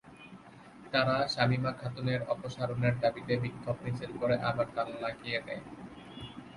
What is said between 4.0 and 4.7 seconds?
করে আবার